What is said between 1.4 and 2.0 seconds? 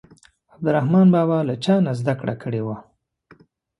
له چا نه